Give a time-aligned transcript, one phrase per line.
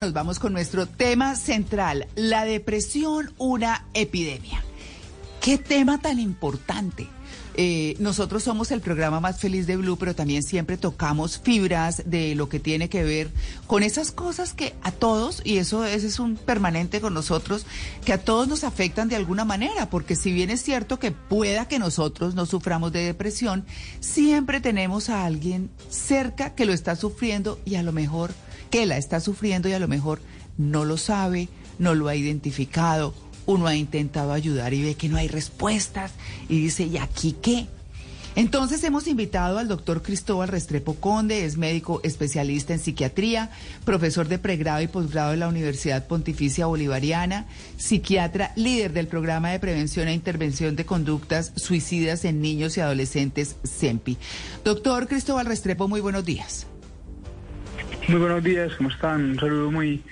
[0.00, 4.62] Nos vamos con nuestro tema central, la depresión, una epidemia.
[5.40, 7.08] ¿Qué tema tan importante?
[7.56, 12.36] Eh, nosotros somos el programa más feliz de Blue, pero también siempre tocamos fibras de
[12.36, 13.28] lo que tiene que ver
[13.66, 17.66] con esas cosas que a todos, y eso es un permanente con nosotros,
[18.04, 21.66] que a todos nos afectan de alguna manera, porque si bien es cierto que pueda
[21.66, 23.66] que nosotros no suframos de depresión,
[23.98, 28.32] siempre tenemos a alguien cerca que lo está sufriendo y a lo mejor
[28.70, 30.20] que la está sufriendo y a lo mejor
[30.56, 31.48] no lo sabe,
[31.78, 33.14] no lo ha identificado,
[33.46, 36.12] uno ha intentado ayudar y ve que no hay respuestas
[36.48, 37.66] y dice, ¿y aquí qué?
[38.38, 43.50] Entonces hemos invitado al doctor Cristóbal Restrepo Conde, es médico especialista en psiquiatría,
[43.84, 47.46] profesor de pregrado y posgrado de la Universidad Pontificia Bolivariana,
[47.78, 53.56] psiquiatra, líder del programa de prevención e intervención de conductas suicidas en niños y adolescentes
[53.64, 54.18] CEMPI.
[54.64, 56.68] Doctor Cristóbal Restrepo, muy buenos días.
[58.08, 59.32] Muy buenos días, ¿cómo están?
[59.32, 60.02] Un saludo muy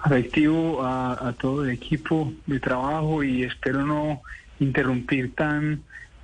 [0.00, 4.22] afectivo a, todo el equipo de trabajo y espero no
[4.58, 5.82] interrumpir tan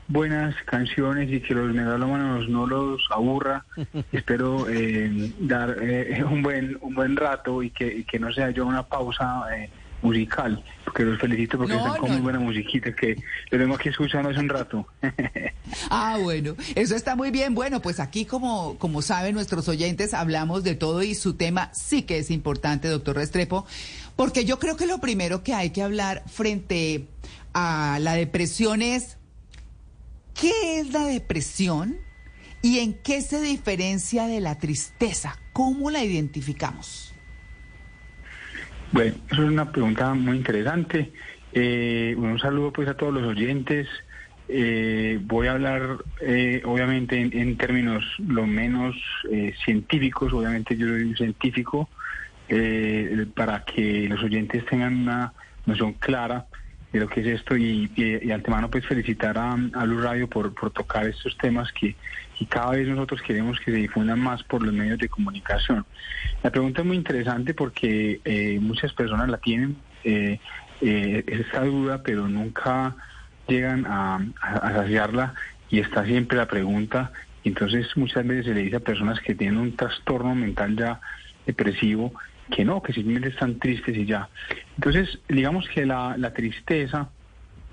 [0.09, 3.63] buenas canciones y que los megalómanos no los aburra.
[4.13, 8.65] espero eh, dar eh, un buen un buen rato y que, que no sea yo
[8.65, 9.69] una pausa eh,
[10.03, 13.17] musical, porque los felicito porque están con muy buena musiquita que
[13.51, 14.87] lo tengo aquí escuchando hace un rato.
[15.91, 17.55] ah, bueno, eso está muy bien.
[17.55, 22.03] Bueno, pues aquí como, como saben nuestros oyentes, hablamos de todo y su tema sí
[22.03, 23.67] que es importante, doctor Restrepo,
[24.17, 27.07] porque yo creo que lo primero que hay que hablar frente
[27.55, 29.17] a la depresión es,
[30.35, 31.97] ¿qué es la depresión?
[32.61, 35.37] ¿Y en qué se diferencia de la tristeza?
[35.53, 37.13] ¿Cómo la identificamos?
[38.93, 41.13] Bueno, eso es una pregunta muy interesante.
[41.55, 43.89] Eh, un saludo pues a todos los oyentes.
[44.49, 48.95] Eh, voy a hablar eh, obviamente en, términos lo menos
[49.65, 51.89] científicos, obviamente yo soy un científico,
[53.35, 55.33] para que los oyentes tengan una
[55.65, 56.45] noción clara
[56.93, 60.53] de lo que es esto y, y, antemano pues felicitar a, a Luz Radio por
[60.71, 61.97] tocar estos temas que
[62.39, 65.85] y cada vez nosotros queremos que se difundan más por los medios de comunicación.
[66.43, 70.39] La pregunta es muy interesante porque eh, muchas personas la tienen, eh,
[70.81, 72.97] eh, esta duda, pero nunca
[73.47, 75.35] llegan a, a, saciarla
[75.71, 77.13] y está siempre la pregunta.
[77.45, 81.01] Entonces muchas veces se le dice a personas que tienen un trastorno mental ya
[81.47, 82.13] depresivo
[82.51, 84.29] que no, que simplemente están tristes y ya.
[84.77, 87.09] Entonces, digamos que la, la tristeza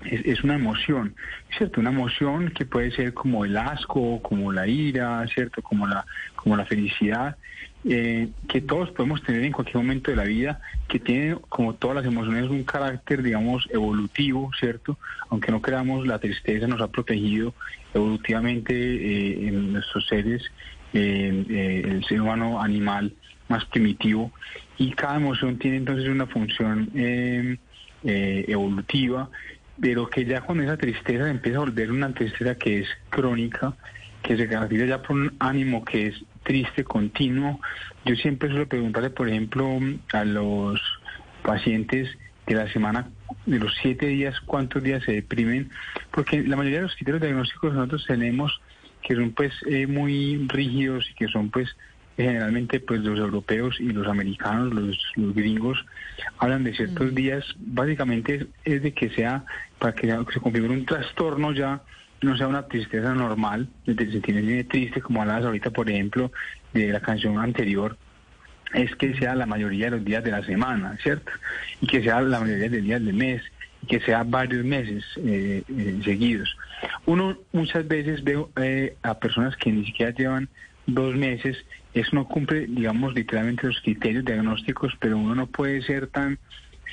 [0.04, 1.14] es, una emoción,
[1.56, 1.80] ¿cierto?
[1.80, 5.62] Una emoción que puede ser como el asco, como la ira, ¿cierto?
[5.62, 6.06] Como la,
[6.36, 7.36] como la felicidad,
[7.84, 11.96] eh, que todos podemos tener en cualquier momento de la vida, que tiene, como todas
[11.96, 14.98] las emociones, un carácter, digamos, evolutivo, ¿cierto?
[15.28, 17.54] Aunque no creamos, la tristeza nos ha protegido
[17.94, 20.42] evolutivamente eh, en nuestros seres,
[20.92, 23.12] eh, el ser humano animal
[23.48, 24.32] más primitivo,
[24.78, 26.90] y cada emoción tiene entonces una función
[28.02, 29.28] evolutiva
[29.80, 33.74] pero que ya con esa tristeza empieza a volver una tristeza que es crónica,
[34.22, 37.60] que se caracteriza ya por un ánimo que es triste, continuo.
[38.04, 39.78] Yo siempre suelo preguntarle, por ejemplo,
[40.12, 40.80] a los
[41.42, 42.08] pacientes
[42.46, 43.08] de la semana,
[43.46, 45.70] de los siete días, cuántos días se deprimen,
[46.10, 48.60] porque la mayoría de los criterios diagnósticos nosotros tenemos
[49.02, 51.74] que son pues eh, muy rígidos y que son pues
[52.16, 55.84] generalmente pues los europeos y los americanos, los, gringos,
[56.38, 57.14] hablan de ciertos mm.
[57.14, 59.44] días, básicamente es, de que sea,
[59.78, 61.82] para que, se configure un trastorno ya,
[62.22, 66.30] no sea una tristeza normal, de se tiene triste, como hablabas ahorita, por ejemplo,
[66.74, 67.96] de la canción anterior,
[68.74, 71.32] es que sea la mayoría de los días de la semana, ¿cierto?
[71.80, 73.42] Y que sea la mayoría de los días del mes,
[73.82, 76.56] y que sea varios meses eh, eh, seguidos.
[77.06, 80.48] Uno muchas veces ve eh, a personas que ni siquiera llevan
[80.86, 81.56] dos meses,
[81.94, 86.38] eso no cumple, digamos, literalmente los criterios diagnósticos, pero uno no puede ser tan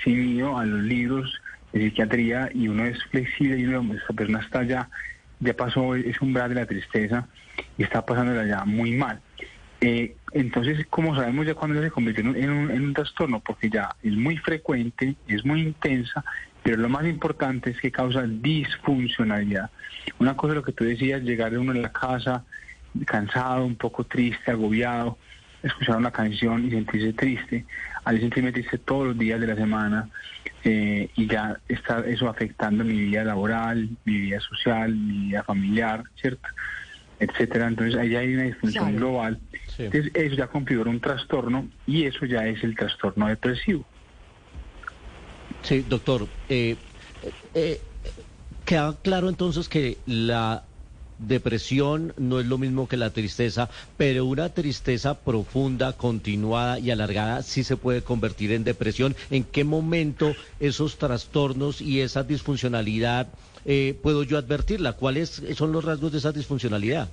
[0.03, 1.41] cínico a los libros
[1.73, 4.89] de psiquiatría y uno es flexible y uno, esta persona está ya,
[5.39, 7.27] ya pasó ese umbral de la tristeza
[7.77, 9.21] y está pasándola ya muy mal.
[9.81, 13.95] Eh, entonces, como sabemos ya cuando se convierte en un, en un trastorno, porque ya
[14.01, 16.23] es muy frecuente, es muy intensa,
[16.63, 19.69] pero lo más importante es que causa disfuncionalidad.
[20.19, 22.43] Una cosa lo que tú decías, llegar de uno a la casa,
[23.05, 25.17] cansado, un poco triste, agobiado,
[25.63, 27.65] escuchar una canción y sentirse triste,
[28.03, 30.09] al sentirme triste todos los días de la semana
[30.63, 36.03] eh, y ya está eso afectando mi vida laboral, mi vida social, mi vida familiar,
[36.19, 36.47] ¿cierto?
[37.19, 37.67] etcétera.
[37.67, 39.39] Entonces ahí hay una disfunción global.
[39.77, 43.85] Entonces eso ya configura un trastorno y eso ya es el trastorno depresivo.
[45.63, 46.27] Sí, doctor.
[46.49, 46.75] Eh,
[47.53, 47.81] eh,
[48.65, 50.63] queda claro entonces que la
[51.19, 57.43] depresión no es lo mismo que la tristeza, pero una tristeza profunda, continuada y alargada
[57.43, 59.15] sí se puede convertir en depresión.
[59.29, 63.27] ¿En qué momento esos trastornos y esa disfuncionalidad
[63.65, 64.93] eh, puedo yo advertirla?
[64.93, 67.09] ¿Cuáles son los rasgos de esa disfuncionalidad?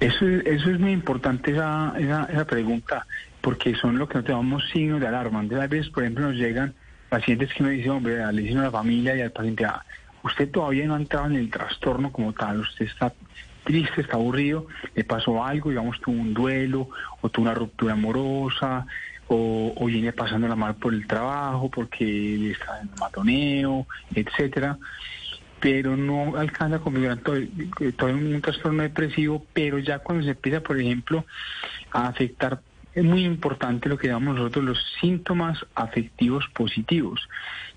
[0.00, 3.06] Eso, eso es muy importante esa, esa, pregunta,
[3.42, 5.40] porque son lo que nos llamamos signos de alarma.
[5.40, 6.72] a veces, por ejemplo, nos llegan
[7.10, 9.84] pacientes que me dicen, hombre, le dicen a la familia y al paciente, ah,
[10.22, 13.12] usted todavía no ha entrado en el trastorno como tal, usted está
[13.64, 16.88] triste, está aburrido, le pasó algo, digamos, tuvo un duelo
[17.20, 18.86] o tuvo una ruptura amorosa
[19.28, 24.76] o, viene la mal por el trabajo porque está en matoneo, etcétera.
[25.60, 27.36] Pero no alcanza a configurar todo,
[27.96, 31.24] todo un trastorno depresivo, pero ya cuando se empieza, por ejemplo,
[31.92, 32.60] a afectar,
[32.94, 37.28] es muy importante lo que llamamos nosotros los síntomas afectivos positivos,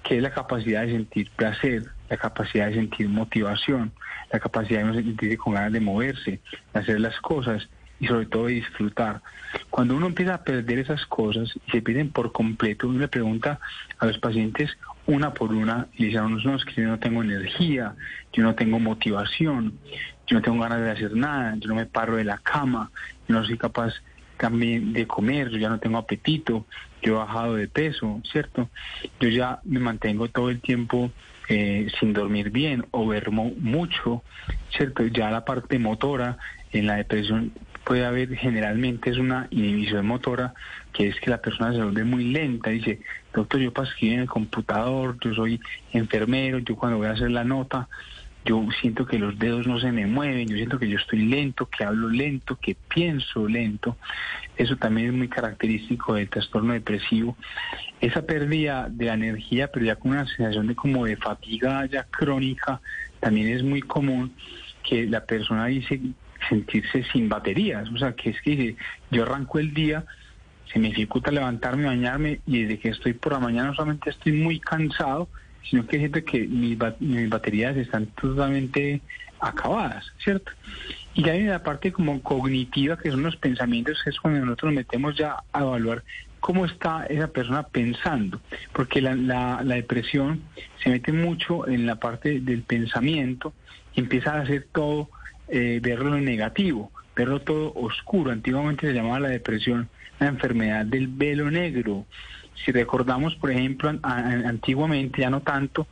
[0.02, 3.92] que es la capacidad de sentir placer, la capacidad de sentir motivación,
[4.32, 6.40] la capacidad de sentirse con ganas de moverse,
[6.74, 7.68] de hacer las cosas
[8.00, 9.24] y sobre todo de disfrutar.
[9.72, 13.60] Cuando uno empieza a perder esas cosas y se pierden por completo, uno le pregunta
[13.98, 14.70] a los pacientes
[15.08, 17.96] una por una y dice a unos, no, es que yo no tengo energía,
[18.32, 19.74] yo no tengo motivación,
[20.28, 22.92] yo no tengo ganas de hacer nada, yo no me paro de la cama,
[23.28, 23.92] yo no soy capaz
[24.38, 26.68] también de comer, yo ya no tengo apetito,
[27.02, 28.70] yo he bajado de peso, ¿cierto?
[29.20, 31.12] Yo ya me mantengo todo el tiempo
[31.50, 34.24] eh, sin dormir bien o vermo mucho,
[34.76, 35.06] ¿cierto?
[35.08, 36.38] Ya la parte motora
[36.72, 37.52] en la depresión
[37.84, 40.54] puede haber generalmente es una inhibición motora,
[40.94, 43.02] que es que la persona se vuelve muy lenta, dice,
[43.34, 45.60] doctor, yo para escribir en el computador, yo soy
[45.92, 47.90] enfermero, yo cuando voy a hacer la nota,
[48.46, 51.68] yo siento que los dedos no se me mueven, yo siento que yo estoy lento,
[51.68, 53.98] que hablo lento, que pienso lento.
[54.58, 57.38] Eso también es muy característico del trastorno depresivo.
[58.02, 62.82] Esa pérdida de energía, pero ya con una sensación de como de fatiga ya crónica,
[63.20, 64.34] también es muy común
[64.84, 66.02] que la persona dice
[66.50, 68.76] sentirse sin baterías, o sea, que es que
[69.10, 70.06] yo arranco el día,
[70.72, 74.60] se me dificulta levantarme, bañarme y desde que estoy por la mañana solamente estoy muy
[74.60, 75.30] cansado,
[75.70, 76.78] sino que siento que mis,
[77.30, 79.02] baterías están totalmente
[79.40, 80.52] acabadas, ¿cierto?
[81.14, 85.18] Y hay la parte como cognitiva, que son los pensamientos, es cuando nosotros nos metemos
[85.18, 86.04] ya a evaluar
[86.40, 88.42] cómo está esa persona pensando,
[88.74, 90.42] porque la, la, la depresión
[90.84, 93.54] se mete mucho en la parte del pensamiento
[93.96, 95.10] y empieza a hacer todo,
[95.48, 98.32] eh, verlo en negativo, verlo todo oscuro.
[98.32, 99.90] Antiguamente se llamaba la depresión
[100.20, 102.06] la enfermedad del velo negro.
[102.64, 105.88] Si recordamos, por ejemplo, antiguamente, ya no tanto,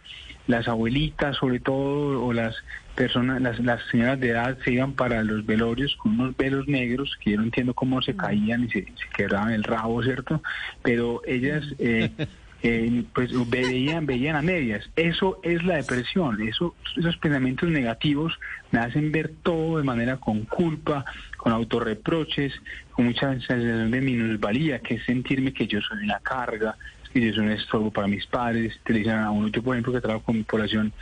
[0.47, 2.55] las abuelitas sobre todo, o las
[2.95, 7.17] personas, las, las señoras de edad se iban para los velorios con unos velos negros,
[7.21, 10.41] que yo no entiendo cómo se caían y se, se quebraban el rabo, ¿cierto?
[10.81, 11.63] Pero ellas...
[11.79, 12.11] Eh,
[12.63, 14.89] eh, pues veían, veían a medias.
[14.95, 18.37] Eso es la depresión, eso, esos pensamientos negativos
[18.71, 21.05] me hacen ver todo de manera con culpa,
[21.37, 22.53] con autorreproches,
[22.91, 26.75] con mucha sensación de minusvalía, que es sentirme que yo soy una carga,
[27.11, 30.01] que yo soy un estorbo para mis padres, dicen a uno, yo por ejemplo que
[30.01, 30.93] trabajo con mi población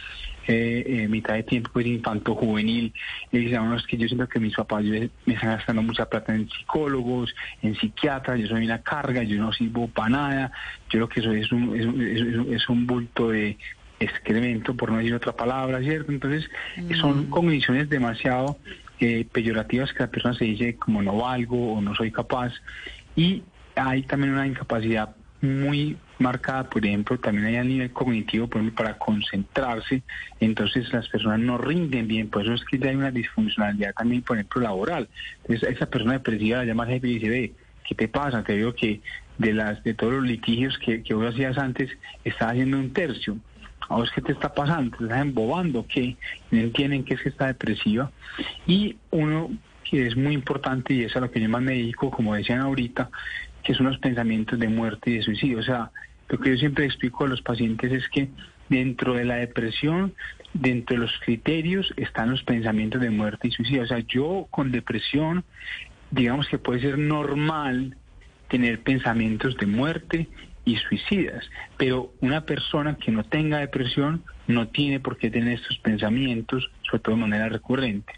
[0.47, 2.93] eh, eh, mitad de tiempo pues infanto juvenil
[3.31, 6.49] y uno es que yo siento que mis papás me están gastando mucha plata en
[6.49, 10.51] psicólogos, en psiquiatras, yo soy una carga, yo no sirvo para nada,
[10.89, 13.57] yo lo que soy es un, es, es, un bulto de
[13.99, 16.11] excremento, por no decir otra palabra, ¿cierto?
[16.11, 16.49] Entonces,
[16.99, 17.29] son mm.
[17.29, 18.57] cogniciones demasiado
[18.99, 22.53] eh, peyorativas que la persona se dice como no valgo o no soy capaz.
[23.15, 23.43] Y
[23.75, 28.83] hay también una incapacidad muy marcada, por ejemplo, también hay a nivel cognitivo, por ejemplo,
[28.83, 30.03] para concentrarse,
[30.39, 34.21] entonces las personas no rinden bien, por eso es que ya hay una disfuncionalidad también,
[34.21, 35.07] por ejemplo, laboral.
[35.43, 37.53] Entonces, esa persona depresiva la llama jefe y dice,
[37.87, 38.43] ¿qué te pasa?
[38.43, 39.01] Te digo que
[39.37, 41.89] de las de todos los litigios que, que vos hacías antes,
[42.23, 43.37] estás haciendo un tercio.
[43.87, 44.95] ¿A vos qué te está pasando?
[44.97, 45.85] ¿Te estás embobando?
[45.87, 46.15] ¿Qué?
[46.51, 48.11] No entienden que es que está depresiva.
[48.67, 49.49] Y uno
[49.89, 52.59] que es muy importante, y es a lo que yo más me dedico, como decían
[52.59, 53.09] ahorita,
[53.69, 55.59] que son los pensamientos de muerte y de suicidio.
[55.59, 55.91] O sea,
[56.27, 58.27] lo que yo siempre explico a los pacientes es que
[58.67, 60.15] dentro de la depresión,
[60.55, 63.83] dentro de los criterios, están los pensamientos de muerte y suicidio.
[63.83, 65.43] O sea, yo con depresión,
[66.09, 67.95] digamos que puede ser normal
[68.47, 70.27] tener pensamientos de muerte
[70.65, 71.47] y suicidas,
[71.77, 77.03] pero una persona que no tenga depresión no tiene por qué tener estos pensamientos, sobre
[77.03, 78.13] todo de manera recurrente.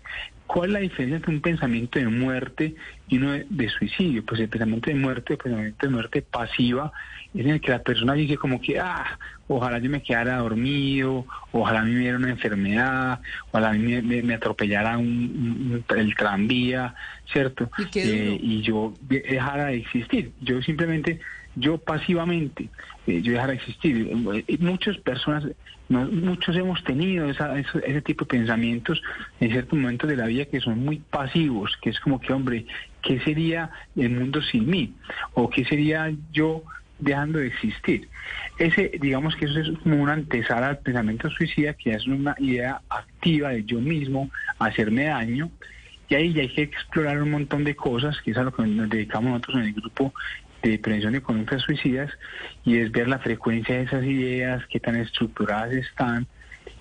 [0.47, 2.75] ¿Cuál es la diferencia entre un pensamiento de muerte
[3.11, 4.25] y uno de, suicidio?
[4.25, 6.93] Pues el pensamiento de muerte, el pensamiento de muerte pasiva,
[7.33, 11.25] es en el que la persona dice como que, ah, ojalá yo me quedara dormido,
[11.51, 16.95] ojalá a mí me diera una enfermedad, ojalá a mí me, atropellara un, el tranvía,
[17.31, 17.69] ¿cierto?
[17.93, 20.31] ¿Y, eh, y yo dejara de existir.
[20.39, 21.19] Yo simplemente
[21.55, 22.69] yo pasivamente,
[23.07, 24.15] eh, yo dejar de existir.
[24.59, 25.45] muchas personas,
[25.91, 29.01] muchos hemos tenido ese tipo de pensamientos
[29.39, 32.65] en ciertos momentos de la vida que son muy pasivos, que es como que, hombre,
[33.01, 34.93] ¿qué sería el mundo sin mí?
[35.33, 36.63] ¿O qué sería yo
[36.99, 38.07] dejando de existir?
[38.57, 42.81] Ese, digamos que eso es como una antesala al pensamiento suicida, que es una idea
[42.89, 44.29] activa de yo mismo,
[44.59, 45.51] hacerme daño,
[46.11, 48.63] y ahí ya hay que explorar un montón de cosas, que es a lo que
[48.63, 50.13] nos dedicamos nosotros en el grupo
[50.61, 52.11] de prevención de conductas suicidas,
[52.63, 56.27] y es ver la frecuencia de esas ideas, qué tan estructuradas están,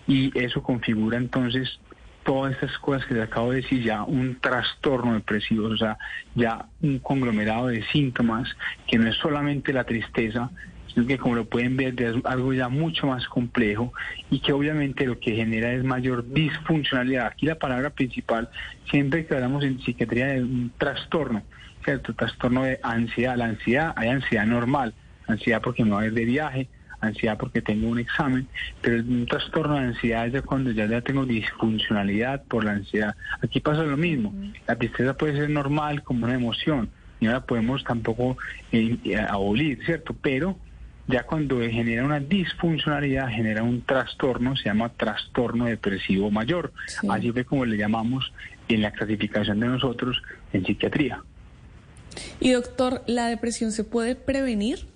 [0.07, 1.81] y eso configura entonces
[2.25, 5.99] todas estas cosas que les acabo de decir, ya un trastorno depresivo, o sea,
[6.35, 8.49] ya un conglomerado de síntomas
[8.87, 10.51] que no es solamente la tristeza,
[10.93, 13.93] sino que como lo pueden ver es algo ya mucho más complejo
[14.31, 17.27] y que obviamente lo que genera es mayor disfuncionalidad.
[17.27, 18.51] Aquí la palabra principal,
[18.91, 21.43] siempre que hablamos en psiquiatría es un trastorno,
[21.85, 22.15] ¿cierto?
[22.15, 23.37] Trastorno de ansiedad.
[23.37, 24.95] La ansiedad, hay ansiedad normal,
[25.27, 26.69] ansiedad porque me voy a ir de viaje,
[27.01, 28.47] ansiedad porque tengo un examen,
[28.81, 33.15] pero un trastorno de ansiedad es de cuando ya, ya tengo disfuncionalidad por la ansiedad.
[33.43, 34.33] Aquí pasa lo mismo.
[34.67, 38.37] La tristeza puede ser normal como una emoción, y no la podemos tampoco
[38.73, 40.15] eh, abolir, ¿cierto?
[40.21, 40.59] Pero
[41.07, 46.73] ya cuando genera una disfuncionalidad, genera un trastorno, se llama trastorno depresivo mayor.
[47.09, 48.33] Así fue como le llamamos
[48.69, 50.23] en la clasificación de nosotros
[50.53, 51.23] en psiquiatría.
[52.41, 54.87] Y doctor, ¿la depresión se puede prevenir?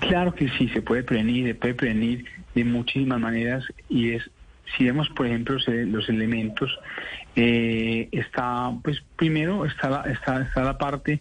[0.00, 4.30] Claro que sí, se puede prevenir, se puede prevenir de muchísimas maneras y es,
[4.76, 6.70] si vemos por ejemplo los elementos,
[7.36, 11.20] eh, está, pues primero está está, está la parte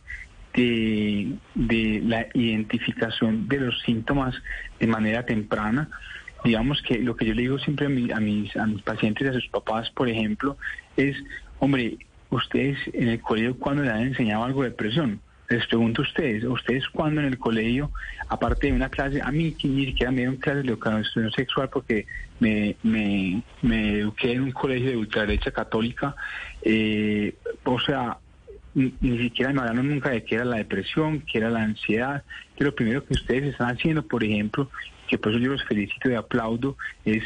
[0.53, 4.36] de, la identificación de los síntomas
[4.79, 5.89] de manera temprana.
[6.43, 9.48] Digamos que lo que yo le digo siempre a, mis, a mis pacientes a sus
[9.50, 10.57] papás, por ejemplo,
[10.95, 11.17] es,
[11.59, 11.98] hombre,
[12.29, 15.19] ustedes en el colegio, cuando le han enseñado algo de depresión?
[15.50, 17.91] Les pregunto a ustedes, ¿ustedes cuando en el colegio,
[18.27, 22.05] aparte de una clase, a mí ni siquiera me dieron clases de educación sexual porque
[22.39, 26.15] me, me, me eduqué en un colegio de ultraderecha católica,
[26.62, 27.33] eh,
[27.63, 28.19] o sea,
[28.75, 32.24] ni, siquiera me hablaron nunca de qué era la depresión, qué era la ansiedad,
[32.55, 34.69] que lo primero que ustedes están haciendo, por ejemplo,
[35.07, 37.24] que por eso yo los felicito y aplaudo, es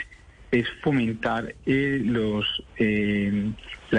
[0.53, 2.45] es fomentar eh, los
[2.77, 3.51] eh,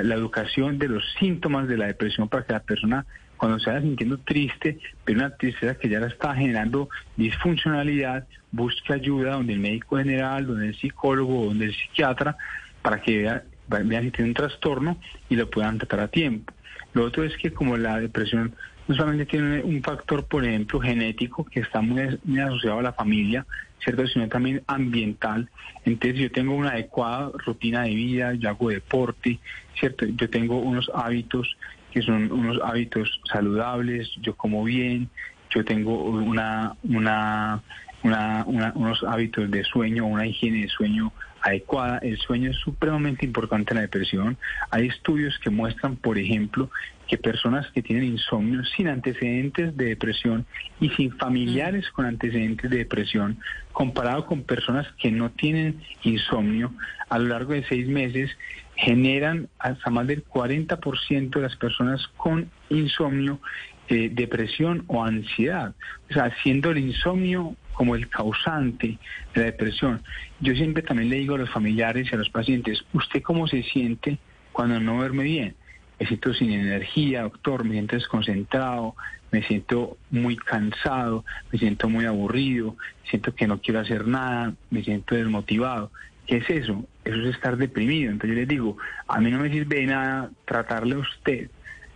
[0.03, 3.83] la, educación de los síntomas de la depresión para que la persona cuando se vaya
[3.83, 9.59] sintiendo triste, pero una tristeza que ya la está generando disfuncionalidad, busque ayuda donde el
[9.59, 12.37] médico general, donde el psicólogo, donde el psiquiatra,
[12.81, 14.99] para que vea, vean si tiene un trastorno
[15.29, 16.53] y lo puedan tratar a tiempo.
[16.93, 18.55] Lo otro es que como la depresión
[18.87, 22.01] no solamente tiene un factor, por ejemplo, genético, que está muy,
[22.39, 23.47] asociado a la familia,
[23.83, 24.07] ¿cierto?
[24.07, 25.49] Sino también ambiental.
[25.85, 29.39] Entonces yo tengo una adecuada rutina de vida, yo hago deporte,
[29.79, 30.07] ¿cierto?
[30.07, 31.57] Yo tengo unos hábitos
[31.93, 35.09] que son unos hábitos saludables, yo como bien,
[35.51, 37.63] yo tengo una, una,
[38.03, 41.99] unos hábitos de sueño, una higiene de sueño adecuada.
[41.99, 44.37] El sueño es supremamente importante en la depresión.
[44.71, 46.71] Hay estudios que muestran, por ejemplo,
[47.09, 50.47] que personas que tienen insomnio sin antecedentes de depresión
[50.81, 53.39] y sin familiares con antecedentes de depresión,
[53.73, 56.73] comparado con personas que no tienen insomnio,
[57.09, 58.31] a lo largo de seis meses
[58.77, 63.41] generan hasta más del 40% de las personas con insomnio
[63.89, 65.75] eh, depresión o ansiedad.
[66.11, 68.99] O sea, siendo el insomnio como el causante
[69.35, 70.03] de la depresión.
[70.41, 73.63] Yo siempre también le digo a los familiares y a los pacientes, ¿usted cómo se
[73.65, 74.19] siente
[74.53, 75.55] cuando no duerme bien?
[75.99, 78.97] Me siento sin energía, doctor, me siento desconcentrado,
[79.31, 82.77] me siento muy cansado, me siento muy aburrido,
[83.09, 85.91] siento que no quiero hacer nada, me siento desmotivado.
[86.27, 86.85] ¿Qué es eso?
[87.05, 88.11] Eso es estar deprimido.
[88.11, 88.77] Entonces yo les digo,
[89.09, 91.51] a mí no me sirve de nada tratarle a usted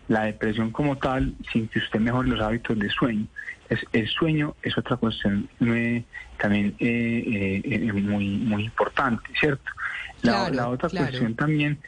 [0.08, 3.26] la depresión como tal sin que usted mejore los hábitos de sueño.
[3.68, 5.48] Es, el sueño es otra cuestión
[6.38, 9.70] también eh, eh, muy muy importante, ¿cierto?
[10.22, 11.78] La, otra cuestión también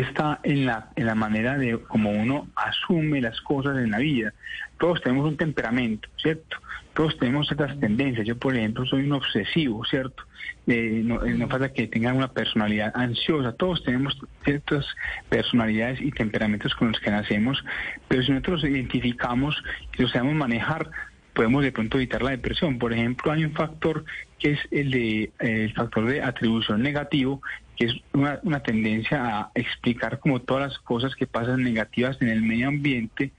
[0.00, 4.32] está en la, en la manera de cómo uno asume las cosas en la vida.
[4.78, 6.58] Todos tenemos un temperamento, ¿cierto?
[6.94, 8.26] Todos tenemos ciertas tendencias.
[8.26, 10.22] Yo, por ejemplo, soy un obsesivo, ¿cierto?
[10.66, 13.52] Eh, no, eh, no falta que tengan una personalidad ansiosa.
[13.52, 14.86] Todos tenemos ciertas
[15.28, 17.62] personalidades y temperamentos con los que nacemos,
[18.08, 19.62] pero si nosotros los identificamos
[19.96, 20.90] y los sabemos manejar,
[21.36, 22.78] podemos de pronto evitar la depresión.
[22.78, 24.04] Por ejemplo, hay un factor
[24.38, 27.42] que es el de el factor de atribución negativo,
[27.76, 32.28] que es una, una, tendencia a explicar como todas las cosas que pasan negativas en
[32.28, 33.32] el medio ambiente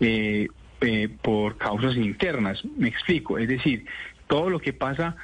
[0.00, 0.48] eh,
[0.80, 2.64] eh, por causas internas.
[2.78, 3.84] Me explico, es decir,
[4.28, 5.16] todo lo que pasa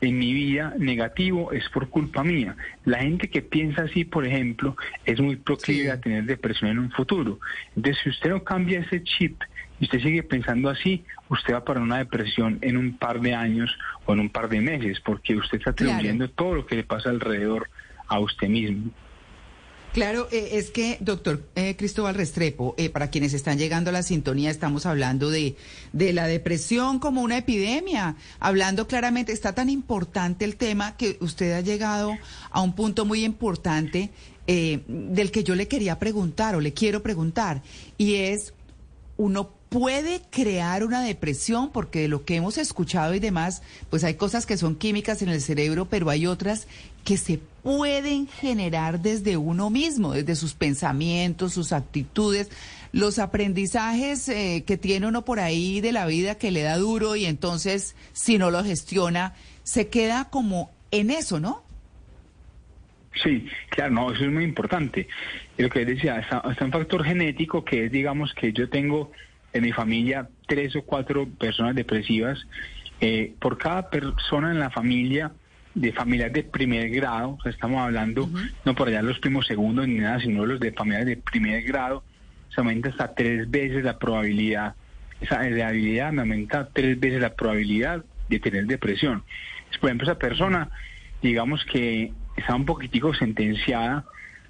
[0.00, 2.56] en mi vida negativo es por culpa mía.
[2.84, 6.90] La gente que piensa así, por ejemplo, es muy proclive a tener depresión en un
[6.90, 7.40] futuro.
[7.76, 9.42] Entonces, si usted no cambia ese chip
[9.78, 13.76] y usted sigue pensando así, usted va para una depresión en un par de años
[14.06, 17.10] o en un par de meses, porque usted está atribuyendo todo lo que le pasa
[17.10, 17.68] alrededor
[18.10, 18.90] a usted mismo.
[19.92, 24.04] Claro, eh, es que, doctor eh, Cristóbal Restrepo, eh, para quienes están llegando a la
[24.04, 25.56] sintonía, estamos hablando de,
[25.92, 31.54] de la depresión como una epidemia, hablando claramente, está tan importante el tema que usted
[31.54, 32.16] ha llegado
[32.50, 34.10] a un punto muy importante
[34.46, 37.62] del que yo le quería preguntar o le quiero preguntar,
[37.98, 38.52] y es,
[39.16, 44.14] uno puede crear una depresión, porque de lo que hemos escuchado y demás, pues hay
[44.14, 46.66] cosas que son químicas en el cerebro, pero hay otras
[47.04, 52.50] que se pueden generar desde uno mismo, desde sus pensamientos, sus actitudes,
[52.92, 57.16] los aprendizajes eh, que tiene uno por ahí de la vida que le da duro
[57.16, 61.62] y entonces si no lo gestiona, se queda como en eso, ¿no?
[63.22, 65.08] Sí, claro, no, eso es muy importante.
[65.58, 69.10] Y lo que decía, está, un factor genético que es, digamos, que yo tengo
[69.52, 72.38] en mi familia tres o cuatro personas depresivas.
[73.00, 75.32] Eh, por cada persona en la familia
[75.74, 78.28] de familias de primer grado, o sea, estamos hablando
[78.64, 82.02] no por allá los primos segundos ni nada, sino los de familias de primer grado,
[82.54, 84.74] se aumenta hasta tres veces la probabilidad,
[85.20, 89.22] esa habilidad me aumenta tres veces la probabilidad de tener depresión.
[89.80, 90.68] Por ejemplo, esa persona,
[91.22, 94.04] digamos que está un poquitico sentenciada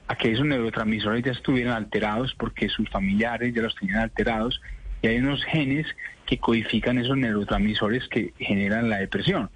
[0.09, 4.61] a que esos neurotransmisores ya estuvieran alterados porque sus familiares ya los tenían alterados
[5.03, 5.87] y hay unos genes
[6.27, 9.51] que codifican esos neurotransmisores que generan la depresión.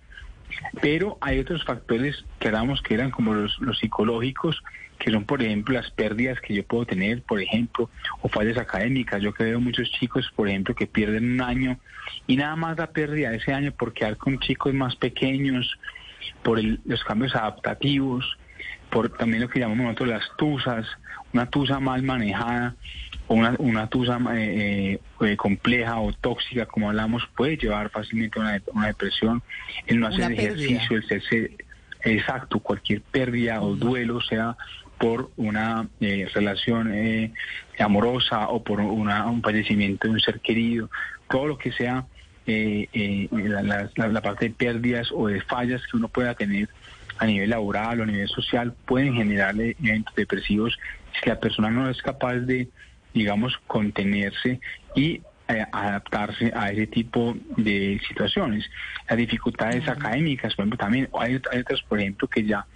[0.80, 4.62] Pero hay otros factores que hablamos que eran como los, psicológicos,
[4.99, 7.90] que son, por ejemplo, las pérdidas que yo puedo tener, por ejemplo,
[8.23, 9.23] o fallas académicas.
[9.23, 11.78] Yo que veo muchos chicos, por ejemplo, que pierden un año
[12.26, 15.78] y nada más la pérdida ese año por quedar con chicos más pequeñños,
[16.42, 18.38] por los cambios adaptativos,
[18.91, 20.87] por también lo que llamamos nosotros las tusas,
[21.33, 22.75] una tusa mal manejada
[23.29, 28.62] una, una tusa eh, eh, compleja o tóxica, como hablamos, puede llevar fácilmente a una,
[28.73, 29.43] una, depresión.
[29.87, 31.57] El no hacer ejercicio, el serse
[32.03, 34.57] exacto, cualquier pérdida o duelo, sea
[34.99, 36.93] por una eh, relación
[37.79, 40.91] amorosa o por una, un fallecimiento de un ser querido,
[41.29, 42.07] todo lo que sea
[42.47, 46.69] la, la, parte de pérdidas o de fallas que uno pueda tener
[47.18, 50.79] a nivel laboral o a nivel social pueden generar eventos depresivos
[51.20, 52.68] si la persona no es capaz de
[53.14, 54.61] digamos, contenerse
[54.94, 58.68] y eh, adaptarse a ese tipo de situaciones.
[59.09, 62.66] Las dificultades académicas, por ejemplo, también hay, otras, por ejemplo, que ya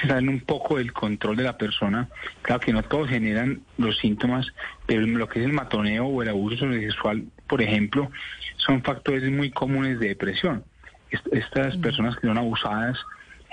[0.00, 2.08] se salen un poco del control de la persona.
[2.40, 4.46] Claro que no todos generan los síntomas,
[4.86, 8.10] pero lo que es el matoneo o el abuso sexual, por ejemplo,
[8.56, 10.64] son factores muy comunes de depresión.
[11.10, 12.98] estas personas que son abusadas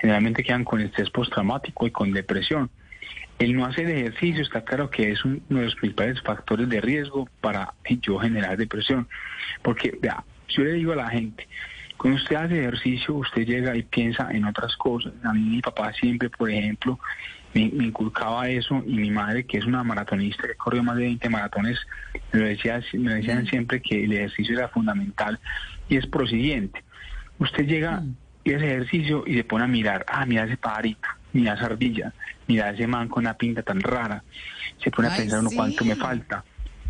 [0.01, 2.69] generalmente quedan con estrés postraumático y con depresión.
[3.38, 7.29] El no hacer ejercicio está claro que es uno de los principales factores de riesgo
[7.39, 9.07] para yo generar depresión.
[9.62, 11.47] Porque, vea, yo le digo a la gente,
[11.97, 15.13] cuando usted hace ejercicio, usted llega y piensa en otras cosas.
[15.23, 16.99] A mí mi papá siempre, por ejemplo,
[17.53, 21.29] me, inculcaba eso y mi madre, que es una maratonista que corrió más de 20
[21.29, 21.79] maratones,
[22.31, 25.39] me, decía, me decían siempre que el ejercicio era fundamental.
[25.88, 26.83] Y es por lo siguiente,
[27.39, 28.03] usted llega
[28.51, 32.13] y hace ejercicio y se pone a mirar, ah, mira ese pajarito mira esa ardilla,
[32.47, 34.23] mira ese man con una pinta tan rara.
[34.83, 36.43] Se pone a pensar uno cuánto me falta,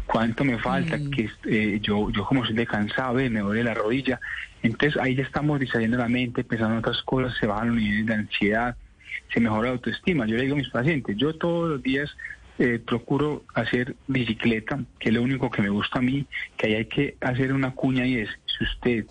[0.06, 1.12] cuánto me falta, mm.
[1.12, 4.19] que eh, yo, yo como soy de cansado, me duele la rodilla.
[4.62, 8.06] Entonces ahí ya estamos distrayendo la mente, pensando en otras cosas, se bajan los niveles
[8.06, 8.76] de ansiedad,
[9.34, 10.26] se mejora la autoestima.
[10.26, 12.15] Yo le digo a mis pacientes, yo todos los días
[12.60, 16.26] eh, procuro hacer bicicleta, que es lo único que me gusta a mí,
[16.58, 19.06] que ahí hay que hacer una cuña y es, si usted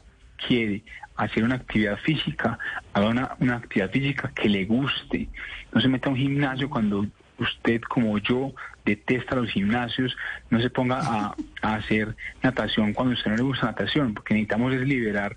[0.46, 0.83] quiere
[1.16, 2.59] hacer una actividad física,
[2.92, 3.09] haga
[3.40, 5.29] una, actividad física que le guste.
[5.72, 7.07] No se meta a un gimnasio cuando
[7.38, 8.53] usted como yo
[8.85, 10.16] detesta los gimnasios,
[10.51, 14.72] no se ponga a, a, hacer natación cuando usted no le gusta natación, porque necesitamos
[14.72, 15.37] es liberar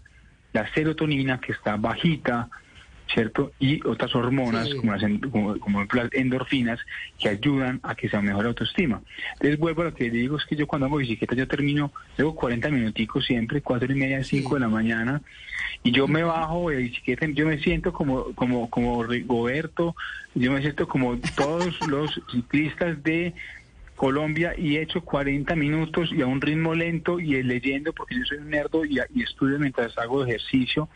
[0.53, 2.49] la serotonina que está bajita,
[3.13, 3.51] ¿cierto?
[3.59, 6.79] Y otras hormonas como, las, como, las endorfinas
[7.19, 9.01] que ayudan a que sea mejor autoestima.
[9.33, 12.35] Entonces vuelvo a lo que digo, es que yo cuando hago bicicleta yo termino, luego
[12.35, 15.21] 40 minuticos siempre, cuatro y media, cinco de la mañana,
[15.83, 19.95] y yo me bajo de bicicleta, yo me siento como, como, como Rigoberto,
[20.35, 23.33] yo me siento como todos los ciclistas de
[24.01, 28.25] Colombia y he hecho 40 minutos y a un ritmo lento y leyendo porque yo
[28.25, 30.89] soy un nerdo y, estudio mientras hago ejercicio,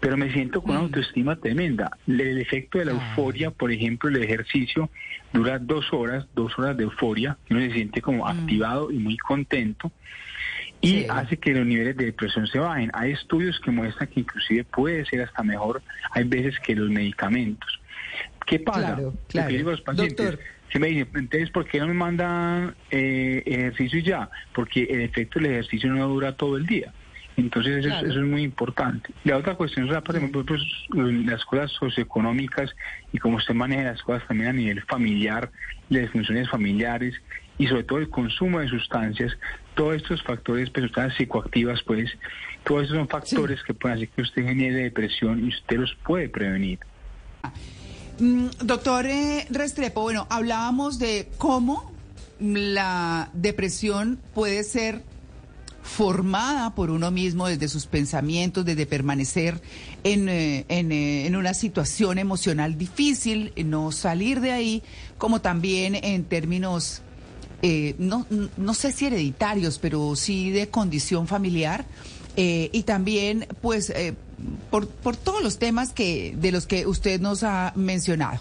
[0.00, 0.84] pero me siento con una mm.
[0.86, 1.96] autoestima tremenda.
[2.08, 4.90] El efecto de la euforia, por ejemplo, el ejercicio
[5.32, 8.28] dura dos horas, dos horas de euforia, uno se siente como mm.
[8.28, 9.92] activado y muy contento
[10.80, 12.90] y hace que los niveles de depresión se bajen.
[12.92, 17.80] Hay estudios que muestran que inclusive puede ser hasta mejor, hay veces que los medicamentos.
[18.48, 18.96] ¿Qué pasa?
[18.96, 19.58] Claro, claro.
[19.58, 20.38] los pacientes,
[20.72, 24.30] Se me dice, entonces, ¿por qué no me mandan eh, ejercicio ya?
[24.52, 26.92] Porque el efecto del ejercicio no dura todo el día.
[27.38, 29.10] Entonces eso, es, muy importante.
[29.22, 32.74] La otra cuestión es, ejemplo, pues, las cosas socioeconómicas
[33.12, 35.48] y cómo se maneja las cosas también a nivel familiar,
[35.88, 37.14] las funciones familiares
[37.56, 39.38] y sobre todo el consumo de sustancias,
[39.74, 42.10] todos estos factores, pues, sustancias psicoactivas, pues,
[42.64, 46.28] todos esos son factores que pueden hacer que usted genere depresión y usted los puede
[46.28, 46.80] prevenir.
[48.18, 51.92] Mm, doctor eh, Restrepo, bueno, hablábamos de cómo
[52.40, 55.02] la depresión puede ser
[55.88, 59.60] formada por uno mismo desde sus pensamientos, desde permanecer
[60.04, 64.82] en, eh, eh, en, una situación emocional difícil, no salir de ahí,
[65.16, 67.00] como también en términos,
[67.62, 68.26] eh, no,
[68.56, 71.86] no sé si hereditarios, pero sí de condición familiar.
[72.36, 73.92] y también, pues,
[74.70, 78.40] por, por todos los temas que de los que usted nos ha mencionado.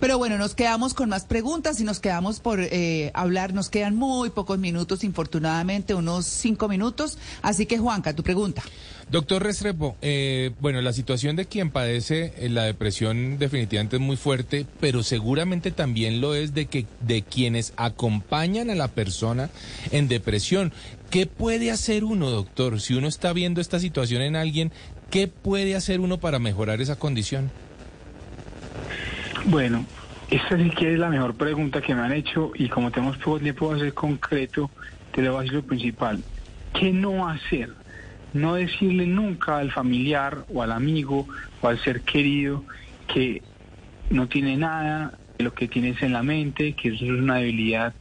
[0.00, 3.54] Pero bueno, nos quedamos con más preguntas y nos quedamos por eh, hablar.
[3.54, 7.18] Nos quedan muy pocos minutos, infortunadamente, unos cinco minutos.
[7.42, 8.62] Así que, Juanca, tu pregunta.
[9.10, 14.18] Doctor Restrepo, eh, bueno, la situación de quien padece eh, la depresión definitivamente es muy
[14.18, 19.48] fuerte, pero seguramente también lo es de que de quienes acompañan a la persona
[19.92, 20.74] en depresión.
[21.08, 24.72] ¿Qué puede hacer uno, doctor, si uno está viendo esta situación en alguien
[25.10, 27.50] ¿Qué puede hacer uno para mejorar esa condición?
[29.46, 29.86] Bueno,
[30.30, 33.40] esta sí que es la mejor pregunta que me han hecho y como tenemos poco
[33.40, 34.70] tiempo a ser concreto,
[35.12, 36.22] te lo voy a decir lo principal.
[36.78, 37.70] ¿Qué no hacer?
[38.34, 41.26] No decirle nunca al familiar o al amigo
[41.62, 42.64] o al ser querido
[43.06, 43.42] que
[44.10, 47.94] no tiene nada, que lo que tienes en la mente, que eso es una debilidad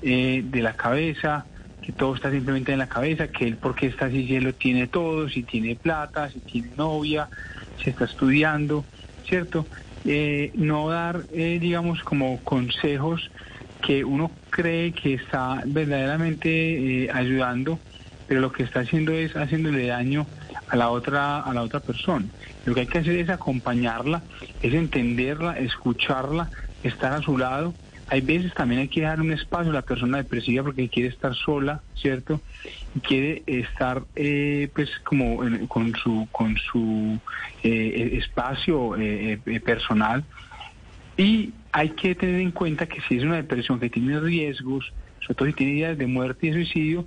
[0.00, 1.44] eh, de la cabeza,
[1.84, 4.54] que todo está simplemente en la cabeza, que él porque está así, si él lo
[4.54, 7.28] tiene todo, si tiene plata, si tiene novia,
[7.82, 8.86] si está estudiando,
[9.28, 9.66] ¿cierto?
[10.06, 13.30] Eh, no dar, eh, digamos, como consejos
[13.82, 17.78] que uno cree que está verdaderamente eh, ayudando,
[18.26, 20.26] pero lo que está haciendo es haciéndole daño
[20.68, 22.24] a la otra a la otra persona.
[22.64, 24.22] Lo que hay que hacer es acompañarla,
[24.62, 26.48] es entenderla, escucharla,
[26.82, 27.74] estar a su lado
[28.08, 31.34] hay veces también hay que dar un espacio a la persona depresiva porque quiere estar
[31.34, 32.40] sola, ¿cierto?
[32.94, 35.38] Y quiere estar eh, pues como
[35.68, 37.18] con su con su
[37.62, 40.24] eh, espacio eh, personal
[41.16, 45.34] y hay que tener en cuenta que si es una depresión que tiene riesgos, sobre
[45.34, 47.06] todo si tiene ideas de muerte y suicidio,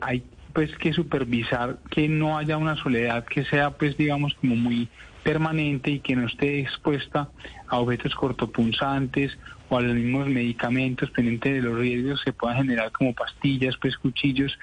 [0.00, 0.22] hay
[0.52, 4.88] pues que supervisar que no haya una soledad que sea pues digamos como muy
[5.22, 7.28] permanente y que no esté expuesta
[7.68, 9.36] a objetos cortopunzantes
[9.70, 13.96] o a los mismos medicamentos pendientes de los riesgos se puedan generar como pastillas, pues
[13.96, 14.58] cuchillos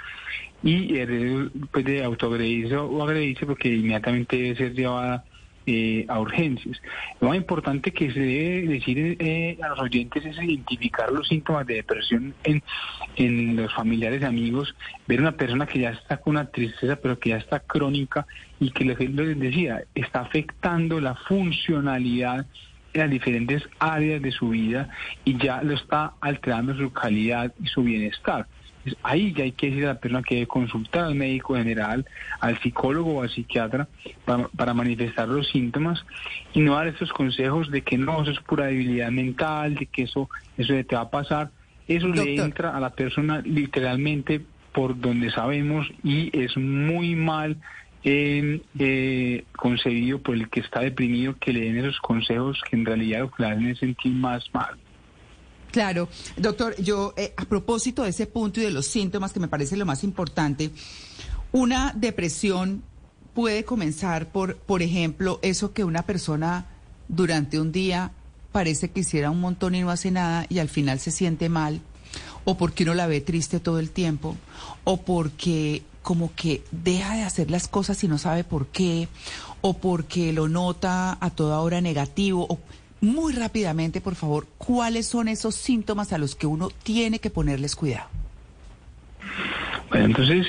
[0.62, 0.94] y
[1.72, 5.24] pues de autoagredirse o agredirse porque inmediatamente debe ser llevada
[5.70, 6.82] eh, a urgencias.
[7.20, 11.68] Lo más importante que se debe decir eh, a los oyentes es identificar los síntomas
[11.68, 12.64] de depresión en,
[13.18, 14.74] en los familiares y amigos,
[15.08, 18.26] ver una persona que ya está con una tristeza pero que ya está crónica
[18.62, 18.98] y que les
[19.40, 22.46] decía, está afectando la funcionalidad
[22.98, 24.90] en las diferentes áreas de su vida
[25.24, 28.48] y ya lo está alterando su calidad y su bienestar.
[29.04, 32.06] ahí ya hay que decir a la persona que debe consultar al médico general,
[32.40, 33.88] al psicólogo o al psiquiatra
[34.26, 36.06] para, manifestar los síntomas
[36.54, 40.04] y no dar estos consejos de que no, eso es pura debilidad mental, de que
[40.04, 41.52] eso, eso te va a pasar.
[41.88, 44.42] Eso le entra a la persona literalmente
[44.74, 47.58] por donde sabemos y es muy mal
[48.04, 53.20] eh, concebido por el que está deprimido que le den esos consejos que en realidad
[53.22, 54.78] lo que le hacen sentir más mal.
[55.72, 56.08] Claro,
[56.38, 59.76] doctor, yo eh, a propósito de ese punto y de los síntomas que me parece
[59.76, 60.72] lo más importante,
[61.52, 62.84] una depresión
[63.34, 66.66] puede comenzar por, por ejemplo, eso que una persona
[67.08, 68.12] durante un día
[68.52, 71.82] parece que hiciera un montón y no hace nada y al final se siente mal,
[72.46, 74.36] o porque uno la ve triste todo el tiempo,
[74.84, 79.10] o porque como que deja de hacer las cosas y no sabe por qué,
[79.60, 82.62] o porque lo nota a toda hora negativo, o
[83.02, 87.76] muy rápidamente, por favor, ¿cuáles son esos síntomas a los que uno tiene que ponerles
[87.76, 88.08] cuidado?
[89.90, 90.48] Bueno, entonces,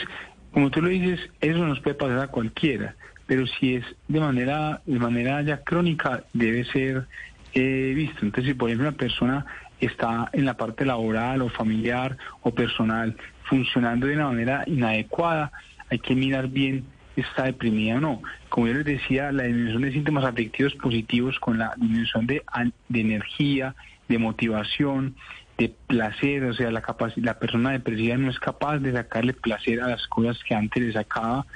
[0.52, 2.94] como tú lo dices, eso nos puede pasar a cualquiera,
[3.26, 7.08] pero si es de manera, de manera ya crónica, debe ser
[7.54, 8.18] eh, visto.
[8.22, 9.44] Entonces, si por ejemplo una persona
[9.80, 13.16] está en la parte laboral o familiar o personal
[13.48, 15.52] funcionando de una manera inadecuada,
[15.90, 16.84] hay que mirar bien
[17.20, 18.22] está deprimida o no.
[18.48, 22.42] Como yo les decía, la disminución de síntomas afectivos positivos con la disminución de,
[22.88, 23.74] de energía,
[24.08, 25.16] de motivación,
[25.58, 26.82] de placer, o sea, la,
[27.16, 30.92] la persona depresiva no es capaz de sacarle placer a las cosas que antes le
[30.92, 31.46] sacaba,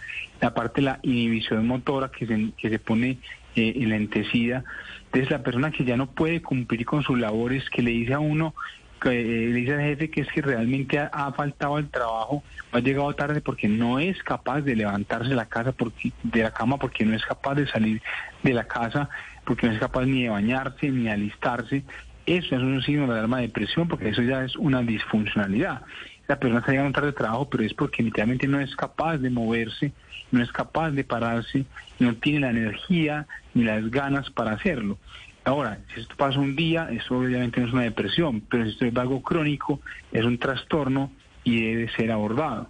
[0.41, 3.19] la parte de la inhibición motora que se, que se pone
[3.55, 4.65] eh, enlentecida.
[5.05, 8.19] Entonces la persona que ya no puede cumplir con sus labores, que le dice a
[8.19, 8.55] uno,
[9.05, 13.13] eh, le dice al jefe que es que realmente ha, faltado el trabajo, ha llegado
[13.15, 17.05] tarde porque no es capaz de levantarse de la casa porque, de la cama porque
[17.05, 18.03] no es capaz de salir
[18.43, 19.09] de la casa,
[19.45, 21.83] porque no es capaz ni de bañarse ni de alistarse.
[22.27, 25.83] Eso es un signo de alarma de depresión porque eso ya es una disfuncionalidad.
[26.29, 29.31] La persona está llegando tarde de trabajo, pero es porque literalmente no es capaz de
[29.31, 29.93] moverse,
[30.31, 31.65] no es capaz de pararse,
[31.99, 34.99] no tiene la energía ni las ganas para hacerlo.
[35.45, 38.85] Ahora, si esto pasa un día, eso obviamente no es una depresión, pero si esto
[38.85, 39.81] es algo crónico,
[40.13, 41.11] es un trastorno
[41.45, 42.69] y debe ser abordado.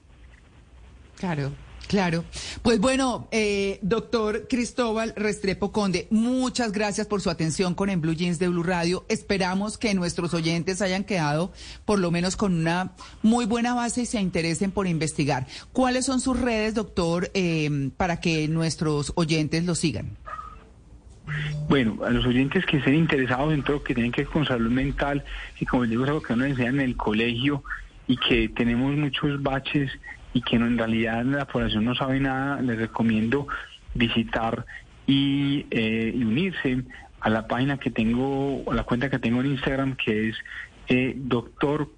[1.18, 1.52] Claro.
[1.88, 2.24] Claro.
[2.62, 8.14] Pues bueno, eh, doctor Cristóbal Restrepo Conde, muchas gracias por su atención con En Blue
[8.14, 9.04] Jeans de Blue Radio.
[9.10, 11.52] Esperamos que nuestros oyentes hayan quedado
[11.84, 15.46] por lo menos con una muy buena base y se interesen por investigar.
[15.72, 20.16] ¿Cuáles son sus redes, doctor, eh, para que nuestros oyentes lo sigan?
[21.68, 24.44] Bueno, a los oyentes que estén interesados en todo lo que tienen que ver con
[24.44, 25.24] salud mental,
[25.58, 27.64] y como les digo, es algo que nos enseñan en el colegio
[28.06, 29.90] y que tenemos muchos baches
[30.34, 33.46] y que en realidad la población no sabe nada, les recomiendo
[33.94, 34.64] visitar
[35.06, 36.82] y, eh, unirse
[37.20, 40.36] a la página que tengo, a la cuenta que tengo en Instagram, que es
[40.88, 41.88] eh, doctor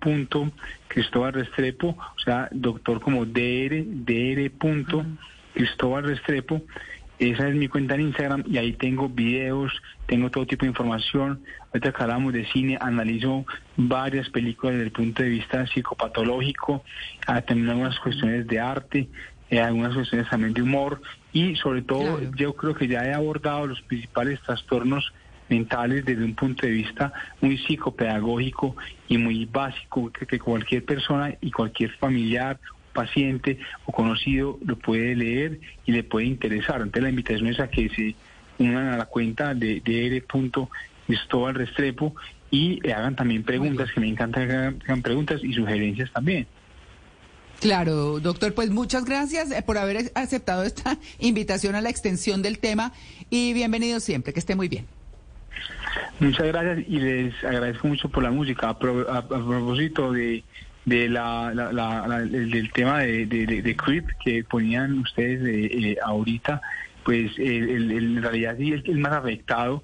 [1.32, 5.04] Restrepo, o sea, doctor como dr, dr punto
[5.54, 6.62] Cristóbal Restrepo,
[7.18, 9.72] esa es mi cuenta en Instagram y ahí tengo videos,
[10.06, 11.42] tengo todo tipo de información.
[11.68, 13.46] Ahorita que hablamos de cine, analizo
[13.76, 16.84] varias películas desde el punto de vista psicopatológico,
[17.26, 19.08] ah, también algunas cuestiones de arte,
[19.50, 21.00] eh, algunas cuestiones también de humor
[21.32, 25.12] y sobre todo yo creo que ya he abordado los principales trastornos
[25.48, 28.74] mentales desde un punto de vista muy psicopedagógico
[29.08, 32.58] y muy básico que cualquier persona y cualquier familiar
[32.94, 36.76] paciente o conocido lo puede leer y le puede interesar.
[36.76, 38.14] Entonces la invitación es a que se
[38.58, 40.24] unan a la cuenta de, de R.
[41.52, 42.14] Restrepo
[42.50, 46.46] y hagan también preguntas, que me encanta que hagan, preguntas y sugerencias también.
[47.60, 52.58] Claro, doctor, pues muchas gracias eh, por haber aceptado esta invitación a la extensión del
[52.58, 52.92] tema
[53.30, 54.86] y bienvenido siempre, que esté muy bien.
[56.20, 58.68] Muchas gracias y les agradezco mucho por la música.
[58.68, 60.44] a propósito de
[60.84, 61.50] de la,
[62.28, 66.60] del tema de, de, Creep que ponían ustedes eh, eh, ahorita,
[67.04, 69.82] pues el, en realidad sí el, el más afectado,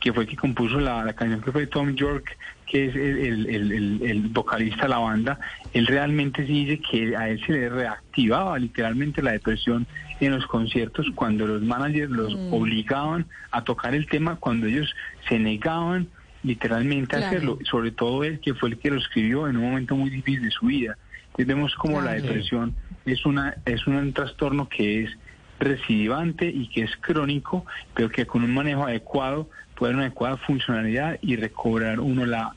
[0.00, 2.36] que fue el que compuso la, canción que fue Tom York,
[2.66, 5.40] que es el, vocalista de la banda,
[5.72, 9.86] él realmente sí dice que a él se le reactivaba literalmente la depresión
[10.20, 12.52] en los conciertos cuando los managers los mm.
[12.52, 14.94] obligaban a tocar el tema, cuando ellos
[15.28, 16.08] se negaban
[16.42, 20.10] literalmente hacerlo, sobre todo él que fue el que lo escribió en un momento muy
[20.10, 20.96] difícil de su vida.
[21.26, 22.74] Entonces vemos como la depresión
[23.04, 25.10] es una es un trastorno que es
[25.58, 30.36] recidivante y que es crónico, pero que con un manejo adecuado puede dar una adecuada
[30.38, 32.54] funcionalidad y recobrar uno la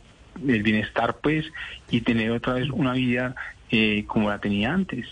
[0.47, 1.45] el bienestar pues
[1.89, 3.35] y tener otra vez una vida
[3.69, 5.07] eh, como la tenía antes.